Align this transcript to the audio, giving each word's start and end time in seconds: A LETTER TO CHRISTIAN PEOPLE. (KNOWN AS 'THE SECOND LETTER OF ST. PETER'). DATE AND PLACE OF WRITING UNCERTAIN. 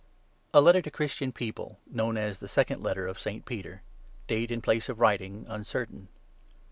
A 0.51 0.61
LETTER 0.61 0.81
TO 0.81 0.89
CHRISTIAN 0.89 1.31
PEOPLE. 1.33 1.79
(KNOWN 1.91 2.17
AS 2.17 2.39
'THE 2.39 2.47
SECOND 2.47 2.81
LETTER 2.81 3.05
OF 3.05 3.19
ST. 3.19 3.45
PETER'). 3.45 3.83
DATE 4.27 4.49
AND 4.49 4.63
PLACE 4.63 4.89
OF 4.89 4.99
WRITING 4.99 5.45
UNCERTAIN. 5.47 6.07